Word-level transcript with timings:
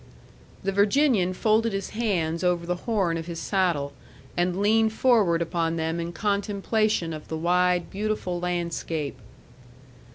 The 0.63 0.71
Virginian 0.71 1.31
folded 1.35 1.73
his 1.73 1.91
hands 1.91 2.43
over 2.43 2.65
the 2.65 2.89
horn 2.89 3.17
of 3.17 3.27
his 3.27 3.37
saddle, 3.39 3.93
and 4.35 4.59
leaned 4.59 4.93
forward 4.93 5.43
upon 5.43 5.75
them 5.75 5.99
in 5.99 6.11
contemplation 6.11 7.13
of 7.13 7.27
the 7.27 7.37
wide, 7.37 7.91
beautiful 7.91 8.39
landscape. 8.39 9.19